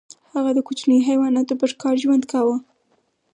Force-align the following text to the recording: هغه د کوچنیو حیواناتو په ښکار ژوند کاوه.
هغه 0.33 0.51
د 0.53 0.59
کوچنیو 0.67 1.05
حیواناتو 1.09 1.59
په 1.59 1.65
ښکار 1.71 1.95
ژوند 2.03 2.23
کاوه. 2.31 2.57